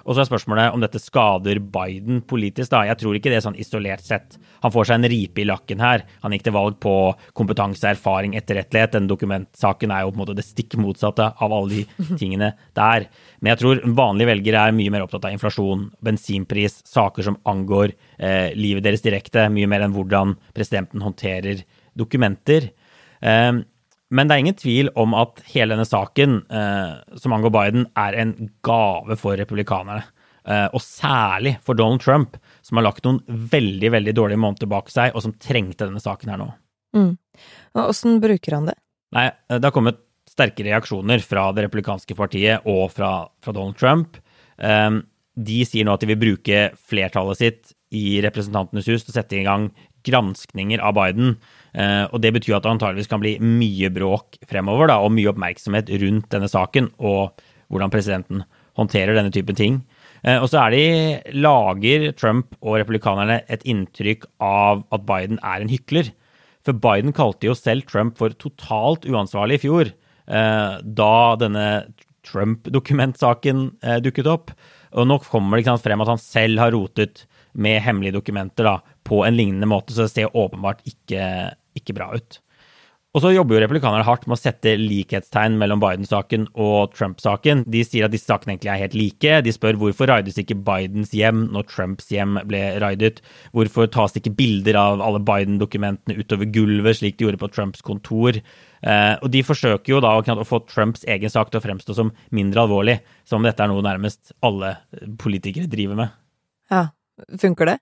Og 0.06 0.14
så 0.14 0.22
er 0.22 0.28
spørsmålet 0.28 0.74
om 0.74 0.82
dette 0.82 1.00
skader 1.02 1.58
Biden 1.58 2.20
politisk. 2.22 2.70
da. 2.70 2.84
Jeg 2.86 2.98
tror 3.00 3.16
ikke 3.18 3.32
det 3.32 3.40
er 3.40 3.46
sånn 3.46 3.58
isolert 3.58 4.04
sett. 4.06 4.38
Han 4.62 4.72
får 4.72 4.88
seg 4.88 5.00
en 5.00 5.10
ripe 5.10 5.42
i 5.42 5.46
lakken 5.48 5.82
her. 5.82 6.04
Han 6.22 6.34
gikk 6.34 6.46
til 6.46 6.54
valg 6.54 6.78
på 6.82 6.94
kompetanse, 7.34 7.90
erfaring, 7.90 8.36
etterrettelighet. 8.38 8.94
Den 8.94 9.10
dokumentsaken 9.10 9.90
er 9.90 10.04
jo 10.04 10.12
på 10.12 10.20
en 10.20 10.22
måte 10.22 10.38
det 10.38 10.46
stikk 10.46 10.78
motsatte 10.78 11.32
av 11.34 11.52
alle 11.58 11.82
de 11.82 12.06
tingene 12.20 12.52
der. 12.78 13.08
Men 13.40 13.52
jeg 13.52 13.62
tror 13.62 13.84
vanlige 13.98 14.30
velgere 14.30 14.66
er 14.68 14.76
mye 14.78 14.94
mer 14.94 15.06
opptatt 15.06 15.26
av 15.26 15.34
inflasjon, 15.34 15.88
bensinpris, 16.06 16.80
saker 16.86 17.26
som 17.26 17.40
angår 17.48 17.96
eh, 18.18 18.54
livet 18.54 18.86
deres 18.86 19.04
direkte, 19.04 19.48
mye 19.50 19.70
mer 19.70 19.86
enn 19.86 19.96
hvordan 19.96 20.36
presidenten 20.54 21.02
håndterer 21.02 21.66
dokumenter. 21.98 22.70
Eh, 23.20 23.56
men 24.14 24.28
det 24.28 24.36
er 24.36 24.44
ingen 24.44 24.58
tvil 24.58 24.90
om 24.98 25.14
at 25.18 25.40
hele 25.50 25.74
denne 25.74 25.86
saken 25.88 26.38
eh, 26.46 27.16
som 27.18 27.34
angår 27.34 27.54
Biden, 27.54 27.88
er 27.98 28.18
en 28.20 28.36
gave 28.66 29.16
for 29.18 29.38
republikanerne. 29.38 30.04
Eh, 30.46 30.68
og 30.70 30.82
særlig 30.82 31.56
for 31.66 31.74
Donald 31.78 32.04
Trump, 32.04 32.36
som 32.62 32.78
har 32.78 32.86
lagt 32.86 33.06
noen 33.06 33.18
veldig 33.26 33.90
veldig 33.96 34.14
dårlige 34.14 34.42
måneder 34.42 34.70
bak 34.70 34.92
seg, 34.94 35.14
og 35.14 35.24
som 35.24 35.34
trengte 35.42 35.88
denne 35.88 36.02
saken 36.02 36.30
her 36.30 36.38
nå. 36.42 36.50
Mm. 36.96 37.12
Åssen 37.82 38.20
bruker 38.22 38.54
han 38.54 38.70
det? 38.70 38.76
Nei, 39.16 39.26
eh, 39.26 39.58
Det 39.58 39.66
har 39.66 39.74
kommet 39.74 39.98
sterke 40.30 40.66
reaksjoner 40.66 41.22
fra 41.24 41.48
det 41.56 41.66
republikanske 41.66 42.14
partiet 42.14 42.66
og 42.68 42.90
fra, 42.94 43.26
fra 43.42 43.52
Donald 43.52 43.78
Trump. 43.80 44.20
Eh, 44.58 45.02
de 45.36 45.58
sier 45.66 45.84
nå 45.84 45.96
at 45.96 46.04
de 46.04 46.12
vil 46.14 46.22
bruke 46.22 46.62
flertallet 46.78 47.42
sitt 47.42 47.74
i 47.94 48.20
Representantenes 48.22 48.86
hus 48.86 49.04
til 49.04 49.14
å 49.14 49.18
sette 49.18 49.38
i 49.38 49.44
gang 49.46 49.68
granskninger 50.06 50.82
av 50.84 50.96
Biden. 50.96 51.36
Eh, 51.76 52.04
og 52.08 52.22
det 52.24 52.32
betyr 52.36 52.56
at 52.56 52.64
det 52.64 52.72
antageligvis 52.72 53.10
kan 53.10 53.22
bli 53.22 53.36
mye 53.42 53.90
bråk 53.92 54.38
fremover, 54.48 54.88
da, 54.90 55.00
og 55.02 55.12
mye 55.14 55.30
oppmerksomhet 55.32 55.90
rundt 56.02 56.30
denne 56.32 56.48
saken 56.50 56.90
og 56.96 57.36
hvordan 57.72 57.92
presidenten 57.92 58.44
håndterer 58.78 59.16
denne 59.16 59.32
typen 59.34 59.58
ting. 59.58 59.80
Eh, 60.22 60.38
og 60.38 60.48
så 60.52 60.62
er 60.64 60.76
de, 60.76 60.84
lager 61.36 62.08
Trump 62.16 62.56
og 62.62 62.78
republikanerne 62.80 63.42
et 63.52 63.64
inntrykk 63.68 64.28
av 64.42 64.86
at 64.94 65.04
Biden 65.08 65.42
er 65.42 65.64
en 65.64 65.72
hykler. 65.72 66.10
For 66.66 66.76
Biden 66.76 67.14
kalte 67.16 67.50
jo 67.50 67.56
selv 67.56 67.86
Trump 67.90 68.16
for 68.18 68.34
totalt 68.40 69.06
uansvarlig 69.06 69.60
i 69.60 69.64
fjor, 69.66 69.92
eh, 70.26 70.72
da 70.82 71.14
denne 71.40 71.68
Trump-dokumentsaken 72.26 73.68
dukket 74.02 74.26
opp. 74.26 74.50
Og 74.96 75.06
nå 75.06 75.20
kommer 75.22 75.60
det 75.60 75.76
frem 75.84 76.02
at 76.02 76.10
han 76.10 76.18
selv 76.18 76.58
har 76.58 76.72
rotet 76.74 77.26
med 77.56 77.80
hemmelige 77.84 78.18
dokumenter 78.18 78.68
da, 78.68 78.78
på 79.06 79.22
en 79.26 79.36
lignende 79.38 79.68
måte, 79.70 79.94
så 79.94 80.06
det 80.06 80.14
ser 80.14 80.36
åpenbart 80.36 80.82
ikke, 80.88 81.22
ikke 81.78 81.96
bra 81.96 82.12
ut. 82.16 82.40
Og 83.16 83.22
så 83.24 83.30
jobber 83.32 83.56
jo 83.56 83.60
republikanerne 83.62 84.04
hardt 84.04 84.26
med 84.28 84.36
å 84.36 84.40
sette 84.42 84.74
likhetstegn 84.76 85.54
mellom 85.56 85.80
Biden-saken 85.80 86.50
og 86.60 86.92
Trump-saken. 86.92 87.62
De 87.72 87.80
sier 87.86 88.04
at 88.04 88.12
disse 88.12 88.28
sakene 88.28 88.52
egentlig 88.52 88.72
er 88.74 88.82
helt 88.82 88.96
like. 88.98 89.38
De 89.46 89.54
spør 89.56 89.78
hvorfor 89.80 90.10
raides 90.12 90.36
ikke 90.42 90.58
Bidens 90.66 91.14
hjem 91.16 91.46
når 91.54 91.64
Trumps 91.70 92.10
hjem 92.12 92.36
ble 92.50 92.60
raidet? 92.82 93.22
Hvorfor 93.56 93.88
tas 93.94 94.12
det 94.12 94.20
ikke 94.20 94.34
bilder 94.36 94.76
av 94.82 95.04
alle 95.06 95.22
Biden-dokumentene 95.24 96.18
utover 96.20 96.50
gulvet, 96.52 96.98
slik 97.00 97.16
de 97.16 97.24
gjorde 97.24 97.40
på 97.40 97.48
Trumps 97.54 97.80
kontor? 97.86 98.36
Eh, 98.36 99.14
og 99.16 99.32
de 99.32 99.44
forsøker 99.48 99.94
jo 99.94 100.02
da 100.04 100.12
å 100.20 100.44
få 100.44 100.60
Trumps 100.68 101.08
egen 101.08 101.32
sak 101.32 101.48
til 101.48 101.62
å 101.62 101.64
fremstå 101.64 101.96
som 101.96 102.12
mindre 102.36 102.66
alvorlig, 102.66 102.98
som 103.24 103.40
om 103.40 103.48
dette 103.48 103.64
er 103.64 103.72
noe 103.72 103.86
nærmest 103.86 104.36
alle 104.44 104.76
politikere 105.16 105.72
driver 105.72 106.04
med. 106.04 106.20
Ja, 106.68 106.90
funker 107.40 107.72
det? 107.72 107.78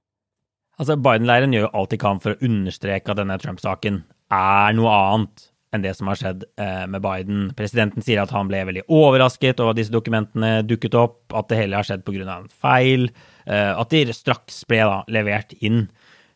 Altså, 0.80 0.96
Biden-leiren 0.98 1.54
gjør 1.54 1.68
jo 1.68 1.74
alt 1.78 1.92
de 1.94 1.98
kan 2.02 2.20
for 2.22 2.34
å 2.34 2.46
understreke 2.46 3.12
at 3.12 3.20
denne 3.20 3.36
Trump-saken 3.42 4.00
er 4.34 4.74
noe 4.74 4.94
annet 4.94 5.50
enn 5.74 5.82
det 5.82 5.94
som 5.98 6.08
har 6.10 6.18
skjedd 6.18 6.44
eh, 6.60 6.84
med 6.90 7.02
Biden. 7.02 7.46
Presidenten 7.58 8.04
sier 8.04 8.22
at 8.22 8.32
han 8.34 8.50
ble 8.50 8.62
veldig 8.68 8.84
overrasket 8.94 9.62
over 9.62 9.74
at 9.74 9.80
disse 9.80 9.94
dokumentene 9.94 10.60
dukket 10.66 10.96
opp, 10.98 11.22
at 11.34 11.48
det 11.50 11.58
hele 11.64 11.78
har 11.78 11.86
skjedd 11.86 12.04
pga. 12.06 12.26
en 12.36 12.50
feil, 12.50 13.08
eh, 13.46 13.72
at 13.74 13.90
de 13.90 14.04
straks 14.14 14.62
ble 14.70 14.84
da, 14.86 15.00
levert 15.10 15.54
inn. 15.60 15.88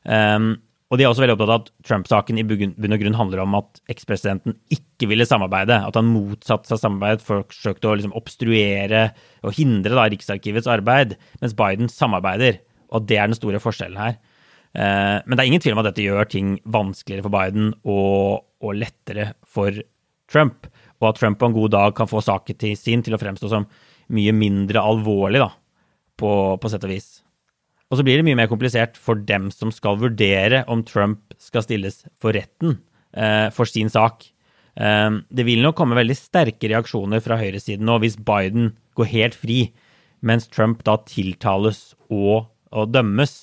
Um, 0.08 0.56
og 0.88 0.96
de 0.96 1.04
er 1.04 1.10
også 1.10 1.20
veldig 1.20 1.34
opptatt 1.36 1.52
av 1.52 1.58
at 1.60 1.70
Trump-saken 1.84 2.38
i 2.40 2.46
bunn 2.48 2.94
og 2.96 3.02
grunn 3.02 3.18
handler 3.18 3.42
om 3.42 3.58
at 3.58 3.82
ekspresidenten 3.92 4.56
ikke 4.72 5.10
ville 5.10 5.26
samarbeide, 5.28 5.82
at 5.84 5.98
han 5.98 6.08
motsatte 6.08 6.70
seg 6.70 6.80
samarbeid, 6.80 7.24
forsøkte 7.26 7.90
å 7.90 7.98
liksom 7.98 8.16
obstruere 8.16 9.10
og 9.44 9.52
hindre 9.58 9.98
da 9.98 10.06
Riksarkivets 10.08 10.70
arbeid, 10.70 11.18
mens 11.42 11.56
Biden 11.58 11.92
samarbeider. 11.92 12.62
Og 12.94 13.06
det 13.08 13.18
er 13.18 13.30
den 13.30 13.38
store 13.38 13.60
forskjellen 13.62 14.00
her. 14.00 14.18
Eh, 14.76 15.18
men 15.24 15.34
det 15.34 15.42
er 15.42 15.50
ingen 15.50 15.64
tvil 15.64 15.76
om 15.76 15.82
at 15.82 15.90
dette 15.90 16.04
gjør 16.04 16.28
ting 16.32 16.56
vanskeligere 16.68 17.26
for 17.26 17.34
Biden 17.34 17.70
og, 17.88 18.48
og 18.64 18.76
lettere 18.78 19.32
for 19.48 19.74
Trump. 20.30 20.68
Og 20.98 21.12
at 21.12 21.20
Trump 21.20 21.38
på 21.40 21.48
en 21.48 21.56
god 21.56 21.72
dag 21.74 21.94
kan 21.96 22.10
få 22.10 22.22
saken 22.24 22.58
til 22.58 22.76
sin 22.78 23.04
til 23.04 23.16
å 23.16 23.20
fremstå 23.20 23.50
som 23.52 23.68
mye 24.14 24.32
mindre 24.32 24.82
alvorlig, 24.82 25.40
da, 25.42 25.50
på, 26.18 26.30
på 26.60 26.70
sett 26.72 26.86
og 26.86 26.92
vis. 26.92 27.08
Og 27.88 27.98
så 27.98 28.04
blir 28.04 28.20
det 28.20 28.26
mye 28.26 28.36
mer 28.36 28.50
komplisert 28.50 28.98
for 29.00 29.20
dem 29.28 29.48
som 29.54 29.72
skal 29.72 30.00
vurdere 30.00 30.64
om 30.68 30.82
Trump 30.84 31.36
skal 31.40 31.64
stilles 31.64 32.02
for 32.20 32.36
retten 32.36 32.76
eh, 33.16 33.48
for 33.54 33.68
sin 33.68 33.88
sak. 33.92 34.26
Eh, 34.76 35.10
det 35.32 35.46
vil 35.48 35.64
nok 35.64 35.78
komme 35.78 35.96
veldig 35.98 36.16
sterke 36.18 36.70
reaksjoner 36.72 37.22
fra 37.24 37.38
høyresiden 37.40 37.88
nå 37.88 37.98
hvis 38.02 38.18
Biden 38.20 38.74
går 38.98 39.12
helt 39.14 39.38
fri, 39.38 39.60
mens 40.20 40.48
Trump 40.50 40.82
da 40.84 40.98
tiltales 41.08 41.92
og, 42.10 42.48
og 42.72 42.92
dømmes. 42.92 43.36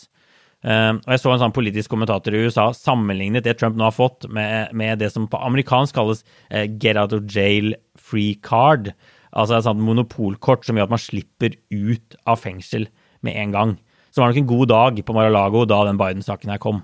Uh, 0.65 0.97
og 0.97 1.11
Jeg 1.13 1.21
så 1.21 1.33
en 1.33 1.41
sånn 1.43 1.55
politisk 1.55 1.91
kommentator 1.93 2.33
i 2.33 2.45
USA 2.47 2.71
sammenlignet 2.73 3.45
det 3.45 3.57
Trump 3.59 3.77
nå 3.77 3.85
har 3.85 3.93
fått, 3.93 4.25
med, 4.33 4.73
med 4.73 4.97
det 5.03 5.11
som 5.13 5.27
på 5.29 5.41
amerikansk 5.45 5.97
kalles 5.97 6.23
uh, 6.49 6.65
get 6.65 6.97
out 6.97 7.13
of 7.13 7.27
jail 7.29 7.75
free 7.97 8.33
card. 8.41 8.93
Altså 9.35 9.57
et 9.57 9.67
sånt 9.67 9.83
monopolkort 9.83 10.65
som 10.65 10.79
gjør 10.79 10.89
at 10.89 10.95
man 10.95 11.03
slipper 11.03 11.57
ut 11.69 12.17
av 12.25 12.39
fengsel 12.41 12.87
med 13.25 13.37
en 13.37 13.53
gang. 13.53 13.75
Så 14.09 14.21
det 14.21 14.23
var 14.23 14.31
nok 14.31 14.41
en 14.41 14.51
god 14.53 14.67
dag 14.71 15.05
på 15.05 15.15
Mar-a-Lago 15.17 15.65
da 15.67 15.81
den 15.85 15.99
Biden-saken 15.99 16.53
her 16.53 16.61
kom. 16.63 16.81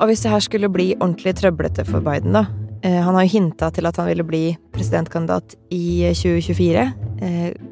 Og 0.00 0.08
hvis 0.08 0.24
det 0.24 0.32
her 0.32 0.42
skulle 0.42 0.72
bli 0.72 0.94
ordentlig 0.96 1.36
trøblete 1.38 1.84
for 1.86 2.02
Biden, 2.02 2.34
da 2.34 2.48
Han 2.82 3.14
har 3.14 3.22
jo 3.22 3.34
hinta 3.36 3.68
til 3.70 3.86
at 3.86 3.98
han 4.00 4.08
ville 4.10 4.26
bli 4.26 4.42
presidentkandidat 4.74 5.54
i 5.70 6.10
2024. 6.18 6.86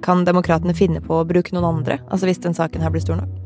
Kan 0.07 0.23
demokratene 0.29 0.76
finne 0.79 1.02
på 1.02 1.19
å 1.19 1.26
bruke 1.26 1.50
noen 1.57 1.67
andre, 1.67 1.99
altså 2.07 2.31
hvis 2.31 2.43
den 2.45 2.55
saken 2.55 2.87
her 2.87 2.95
blir 2.95 3.02
stor 3.02 3.19
nok? 3.19 3.40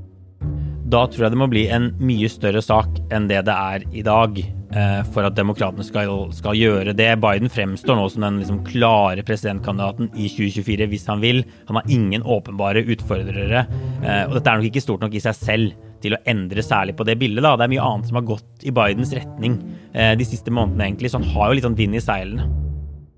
Da 0.94 1.06
tror 1.08 1.24
jeg 1.24 1.32
det 1.32 1.40
må 1.40 1.48
bli 1.50 1.64
en 1.72 1.88
mye 2.04 2.28
større 2.30 2.60
sak 2.62 3.00
enn 3.14 3.26
det 3.30 3.40
det 3.48 3.54
er 3.54 3.86
i 3.96 4.02
dag, 4.04 4.36
eh, 4.38 5.00
for 5.14 5.24
at 5.26 5.36
demokratene 5.38 5.86
skal, 5.86 6.12
skal 6.36 6.58
gjøre 6.58 6.92
det. 6.96 7.08
Biden 7.24 7.50
fremstår 7.50 7.96
nå 7.98 8.04
som 8.12 8.26
den 8.26 8.42
liksom 8.42 8.60
klare 8.68 9.24
presidentkandidaten 9.26 10.12
i 10.12 10.28
2024 10.28 10.90
hvis 10.92 11.08
han 11.08 11.24
vil. 11.24 11.42
Han 11.70 11.80
har 11.80 11.88
ingen 11.90 12.26
åpenbare 12.36 12.84
utfordrere, 12.84 13.64
eh, 14.04 14.22
og 14.28 14.36
dette 14.36 14.52
er 14.52 14.60
nok 14.60 14.70
ikke 14.70 14.84
stort 14.84 15.02
nok 15.06 15.16
i 15.16 15.24
seg 15.24 15.40
selv 15.40 15.90
til 16.04 16.14
å 16.14 16.20
endre 16.28 16.62
særlig 16.62 16.98
på 16.98 17.08
det 17.08 17.16
bildet. 17.16 17.42
Da. 17.42 17.56
Det 17.56 17.64
er 17.66 17.74
mye 17.74 17.88
annet 17.88 18.10
som 18.10 18.20
har 18.20 18.28
gått 18.28 18.68
i 18.68 18.74
Bidens 18.76 19.14
retning 19.16 19.56
eh, 19.56 19.83
de 19.94 20.26
siste 20.26 20.50
månedene, 20.50 20.88
egentlig, 20.90 21.12
så 21.12 21.20
han 21.20 21.30
har 21.36 21.50
jo 21.50 21.56
litt 21.58 21.66
sånn 21.68 21.78
vind 21.78 21.94
i 21.94 22.02
seilene. 22.02 22.48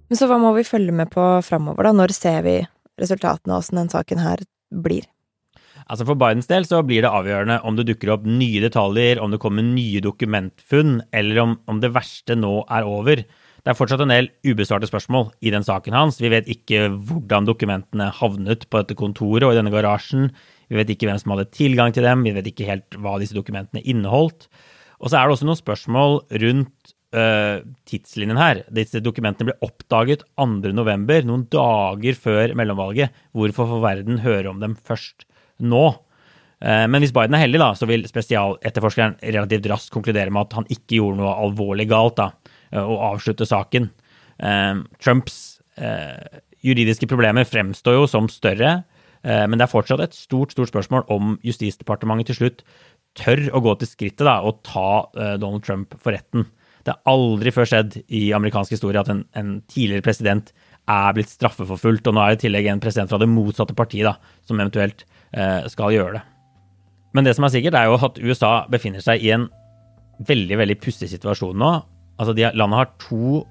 Men 0.07 0.19
så 0.21 0.29
hva 0.31 0.37
må 0.39 0.53
vi 0.55 0.67
følge 0.67 0.95
med 0.95 1.11
på 1.11 1.25
framover, 1.43 1.89
da? 1.89 1.95
Når 1.97 2.13
ser 2.15 2.43
vi 2.47 2.59
resultatene 3.01 3.55
av 3.55 3.65
åssen 3.65 3.81
den 3.81 3.93
saken 3.93 4.21
her 4.23 4.43
blir? 4.71 5.09
Altså 5.87 6.07
For 6.09 6.19
Bidens 6.19 6.49
del 6.51 6.65
så 6.67 6.81
blir 6.87 7.05
det 7.05 7.13
avgjørende 7.15 7.61
om 7.67 7.77
det 7.79 7.87
dukker 7.87 8.11
opp 8.17 8.25
nye 8.27 8.63
detaljer, 8.65 9.21
om 9.23 9.31
det 9.31 9.41
kommer 9.43 9.67
nye 9.67 10.03
dokumentfunn, 10.03 11.01
eller 11.15 11.43
om, 11.43 11.59
om 11.71 11.83
det 11.83 11.93
verste 11.95 12.35
nå 12.39 12.59
er 12.75 12.87
over. 12.87 13.23
Det 13.23 13.73
er 13.73 13.79
fortsatt 13.79 14.03
en 14.03 14.15
del 14.15 14.29
ubesvarte 14.47 14.87
spørsmål 14.87 15.33
i 15.43 15.51
den 15.55 15.67
saken 15.67 15.95
hans. 15.95 16.21
Vi 16.23 16.31
vet 16.31 16.47
ikke 16.51 16.87
hvordan 16.91 17.47
dokumentene 17.49 18.13
havnet 18.15 18.67
på 18.71 18.83
dette 18.83 18.99
kontoret 18.99 19.47
og 19.47 19.55
i 19.55 19.59
denne 19.59 19.75
garasjen. 19.75 20.29
Vi 20.71 20.79
vet 20.79 20.91
ikke 20.95 21.09
hvem 21.11 21.19
som 21.23 21.35
hadde 21.35 21.49
tilgang 21.55 21.95
til 21.95 22.07
dem. 22.07 22.23
Vi 22.27 22.35
vet 22.35 22.51
ikke 22.51 22.69
helt 22.69 22.99
hva 23.03 23.17
disse 23.23 23.35
dokumentene 23.35 23.83
inneholdt. 23.83 24.47
Og 25.03 25.11
så 25.11 25.19
er 25.19 25.27
det 25.27 25.37
også 25.37 25.49
noen 25.49 25.61
spørsmål 25.61 26.19
rundt 26.43 26.95
uh, 27.17 27.61
tidslinjen 27.89 28.41
her. 28.41 28.63
Disse 28.75 29.03
dokumentene 29.05 29.51
ble 29.51 29.57
oppdaget 29.67 30.25
2.11., 30.41 31.29
noen 31.29 31.47
dager 31.53 32.19
før 32.21 32.57
mellomvalget. 32.59 33.15
Hvorfor 33.37 33.71
får 33.73 33.85
verden 33.85 34.25
høre 34.25 34.53
om 34.53 34.63
dem 34.63 34.77
først 34.89 35.29
nå. 35.63 35.87
Eh, 36.65 36.87
men 36.89 37.03
hvis 37.05 37.13
Biden 37.13 37.37
er 37.37 37.45
heldig, 37.45 37.61
da, 37.61 37.71
så 37.77 37.89
vil 37.89 38.07
spesialetterforskeren 38.09 39.19
relativt 39.21 39.69
raskt 39.71 39.93
konkludere 39.93 40.33
med 40.33 40.47
at 40.47 40.57
han 40.57 40.69
ikke 40.73 40.99
gjorde 40.99 41.21
noe 41.21 41.35
alvorlig 41.45 41.89
galt 41.91 42.17
da, 42.21 42.31
eh, 42.73 42.81
og 42.83 43.05
avslutte 43.13 43.49
saken. 43.49 43.91
Trumps 45.01 45.63
juridiske 46.61 47.07
problemer 47.09 47.47
fremstår 47.49 47.95
jo 47.97 48.03
som 48.09 48.27
større, 48.29 48.83
men 49.25 49.57
det 49.57 49.65
er 49.65 49.71
fortsatt 49.73 50.03
et 50.05 50.17
stort 50.17 50.53
stort 50.53 50.69
spørsmål 50.69 51.07
om 51.13 51.31
Justisdepartementet 51.45 52.29
til 52.29 52.37
slutt 52.37 52.61
tør 53.19 53.47
å 53.57 53.63
gå 53.65 53.75
til 53.81 53.91
skrittet 53.91 54.27
da, 54.29 54.39
og 54.45 54.63
ta 54.67 55.09
Donald 55.41 55.65
Trump 55.67 55.97
for 55.99 56.15
retten. 56.15 56.47
Det 56.87 56.95
har 56.95 57.11
aldri 57.11 57.51
før 57.51 57.67
skjedd 57.67 57.97
i 58.15 58.29
amerikansk 58.37 58.77
historie 58.77 59.01
at 59.01 59.11
en, 59.11 59.25
en 59.35 59.57
tidligere 59.73 60.05
president 60.07 60.53
er 60.87 61.17
blitt 61.17 61.33
straffeforfulgt, 61.33 62.07
og 62.07 62.15
nå 62.15 62.23
er 62.23 62.35
det 62.35 62.39
i 62.39 62.45
tillegg 62.45 62.69
en 62.71 62.83
president 62.83 63.11
fra 63.11 63.19
det 63.19 63.31
motsatte 63.33 63.75
partiet 63.75 64.29
som 64.47 64.61
eventuelt 64.61 65.03
Eh, 65.35 65.67
skal 65.73 65.93
gjøre 65.95 66.17
det. 66.17 66.23
Men 67.17 67.27
det 67.27 67.35
som 67.37 67.47
er 67.47 67.53
sikkert, 67.53 67.77
er 67.77 67.89
jo 67.89 67.99
at 67.99 68.21
USA 68.23 68.53
befinner 68.73 69.03
seg 69.05 69.25
i 69.25 69.33
en 69.35 69.49
veldig 70.27 70.59
veldig 70.63 70.79
pussig 70.81 71.11
situasjon 71.13 71.59
nå. 71.61 71.73
Altså, 72.17 72.33
de, 72.37 72.47
Landet 72.57 72.81
har 72.81 72.91
to 73.03 73.43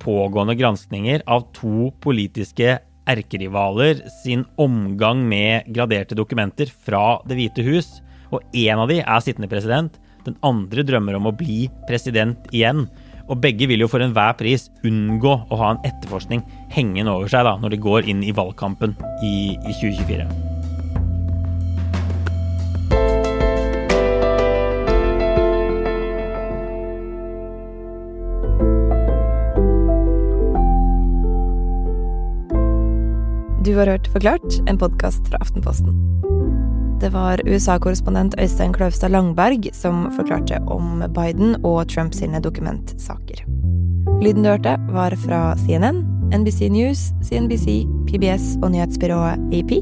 pågående 0.00 0.56
granskninger 0.56 1.22
av 1.28 1.46
to 1.56 1.90
politiske 2.04 2.78
erkerivaler 3.10 4.02
sin 4.20 4.44
omgang 4.60 5.22
med 5.28 5.68
graderte 5.72 6.16
dokumenter 6.16 6.68
fra 6.68 7.20
Det 7.28 7.36
hvite 7.38 7.64
hus. 7.66 7.88
Og 8.30 8.42
én 8.56 8.78
av 8.78 8.90
de 8.90 9.00
er 9.02 9.24
sittende 9.24 9.50
president. 9.50 9.96
Den 10.26 10.36
andre 10.46 10.84
drømmer 10.86 11.16
om 11.18 11.30
å 11.30 11.36
bli 11.36 11.64
president 11.88 12.50
igjen. 12.54 12.86
Og 13.30 13.38
begge 13.42 13.68
vil 13.70 13.84
jo 13.84 13.90
for 13.90 14.02
enhver 14.02 14.34
pris 14.38 14.68
unngå 14.86 15.34
å 15.46 15.60
ha 15.62 15.72
en 15.74 15.82
etterforskning 15.86 16.42
hengende 16.74 17.14
over 17.14 17.30
seg 17.30 17.46
da, 17.46 17.56
når 17.62 17.76
de 17.76 17.82
går 17.86 18.10
inn 18.10 18.24
i 18.26 18.34
valgkampen 18.34 18.96
i, 19.22 19.34
i 19.54 19.76
2024. 19.78 20.26
Du 33.60 33.76
har 33.76 33.86
hørt 33.86 34.08
Forklart, 34.10 34.56
en 34.66 34.78
podkast 34.80 35.28
fra 35.30 35.38
Aftenposten. 35.44 35.94
Det 37.00 37.08
var 37.12 37.40
USA-korrespondent 37.46 38.34
Øystein 38.40 38.72
Kløvstad 38.72 39.08
Langberg 39.08 39.70
som 39.72 40.10
forklarte 40.12 40.58
om 40.68 41.00
Biden 41.14 41.56
og 41.64 41.88
Trump 41.88 42.12
sine 42.14 42.40
dokumentsaker. 42.44 43.40
Lyden 44.20 44.44
du 44.44 44.50
hørte, 44.50 44.76
var 44.92 45.16
fra 45.16 45.56
CNN, 45.56 46.02
NBC 46.36 46.68
News, 46.68 47.06
CNBC, 47.24 47.86
PBS 48.08 48.58
og 48.62 48.70
nyhetsbyrået 48.72 49.40
AP. 49.56 49.72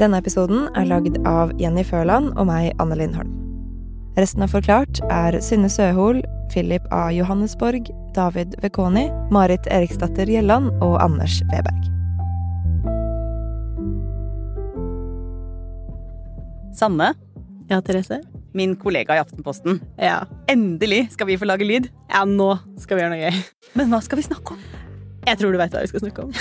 Denne 0.00 0.18
episoden 0.18 0.70
er 0.74 0.88
lagd 0.88 1.20
av 1.28 1.52
Jenny 1.60 1.84
Førland 1.84 2.32
og 2.38 2.48
meg, 2.48 2.72
Anne 2.80 2.96
Lindholm. 2.96 3.36
Resten 4.16 4.48
av 4.48 4.56
Forklart 4.56 5.04
er 5.12 5.36
Synne 5.44 5.68
Søhol, 5.68 6.24
Philip 6.48 6.88
A. 6.96 7.10
Johannesborg, 7.12 7.92
David 8.16 8.56
Vekoni, 8.64 9.10
Marit 9.30 9.68
Eriksdatter 9.68 10.24
Gjelland 10.32 10.72
og 10.80 10.96
Anders 11.04 11.42
Weberg. 11.52 11.99
Sanne, 16.80 17.12
Ja, 17.70 17.80
Therese? 17.84 18.22
min 18.52 18.72
kollega 18.76 19.14
i 19.14 19.20
Aftenposten. 19.22 19.78
Ja. 20.00 20.24
Endelig 20.50 21.12
skal 21.12 21.28
vi 21.28 21.36
få 21.38 21.46
lage 21.46 21.64
lyd. 21.68 21.90
ja, 22.10 22.24
nå 22.24 22.58
skal 22.80 22.96
vi 22.96 23.02
gjøre 23.04 23.12
noe 23.14 23.28
gøy. 23.30 23.42
Men 23.78 23.92
hva 23.92 24.00
skal 24.02 24.18
vi 24.18 24.24
snakke 24.26 24.56
om? 24.56 24.64
Jeg 25.26 25.36
tror 25.38 25.52
du 25.52 25.58
veit 25.60 25.74
hva 25.76 25.82
vi 25.84 25.90
skal 25.92 26.02
snakke 26.02 26.24
om. 26.24 26.32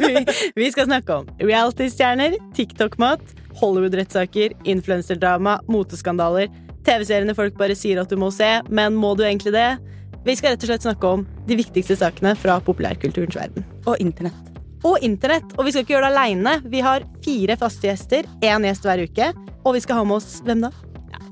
vi, 0.56 0.70
skal 0.70 0.86
snakke 0.86 1.16
om 1.18 1.28
reality-stjerner, 1.42 2.38
TikTok-mat, 2.56 3.34
Hollywood-rettssaker, 3.60 4.54
influenserdrama, 4.70 5.58
moteskandaler, 5.68 6.48
TV-seriene 6.86 7.34
folk 7.36 7.58
bare 7.58 7.76
sier 7.76 8.00
at 8.00 8.08
du 8.08 8.16
må 8.16 8.30
se, 8.32 8.48
men 8.70 8.96
må 8.96 9.12
du 9.18 9.26
egentlig 9.26 9.52
det? 9.52 9.68
Vi 10.24 10.36
skal 10.38 10.54
rett 10.54 10.64
og 10.64 10.70
slett 10.70 10.86
snakke 10.86 11.10
om 11.18 11.26
de 11.48 11.58
viktigste 11.58 11.98
sakene 11.98 12.36
fra 12.38 12.60
populærkulturens 12.64 13.36
verden. 13.36 13.66
Og 13.84 14.00
internett. 14.00 14.46
Og 14.86 15.02
internett. 15.04 15.50
Og 15.58 15.66
vi 15.66 15.74
skal 15.74 15.84
ikke 15.84 15.98
gjøre 15.98 16.08
det 16.08 16.14
aleine. 16.14 16.56
Vi 16.72 16.80
har 16.86 17.04
fire 17.24 17.56
faste 17.60 17.90
gjester, 17.90 18.28
én 18.40 18.64
gjest 18.64 18.86
hver 18.86 19.02
uke. 19.10 19.32
Og 19.64 19.76
vi 19.76 19.82
skal 19.84 20.00
ha 20.00 20.06
med 20.08 20.20
oss 20.20 20.40
hvem 20.46 20.64
da? 20.64 20.72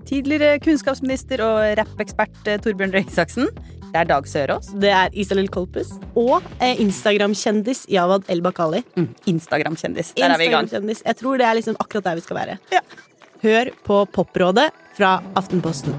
Tidligere 0.09 0.59
kunnskapsminister 0.65 1.43
og 1.45 1.59
rappekspert 1.79 2.49
eh, 2.49 2.61
Torbjørn 2.65 2.95
Røe 2.95 3.05
Isaksen. 3.09 3.49
Det 3.89 3.97
er 3.97 4.09
Dag 4.09 4.27
Sørås. 4.29 4.69
Det 4.81 4.91
er 4.93 5.15
Isalill 5.17 5.49
Kolpus. 5.53 5.95
Og 6.17 6.45
eh, 6.61 6.81
Instagram-kjendis 6.85 7.87
Jawad 7.93 8.29
El 8.33 8.43
Bakali. 8.45 8.83
Mm, 8.97 9.11
Instagram-kjendis. 9.33 10.13
Der 10.17 10.33
er 10.33 10.41
vi 10.41 10.49
i 10.49 10.53
gang. 10.53 10.69
Jeg 10.69 11.17
tror 11.21 11.41
det 11.41 11.49
er 11.49 11.57
liksom 11.61 11.77
akkurat 11.81 12.11
der 12.11 12.21
vi 12.21 12.25
skal 12.27 12.41
være. 12.41 12.59
Ja. 12.73 12.85
Hør 13.45 13.73
på 13.87 14.03
Poprådet 14.13 14.71
fra 14.97 15.19
Aftenposten. 15.39 15.95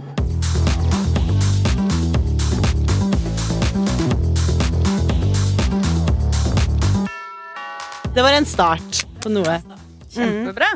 Det 8.14 8.22
var 8.26 8.34
en 8.36 8.46
start 8.46 9.06
på 9.24 9.32
noe. 9.32 9.62
Kjempebra. 10.12 10.74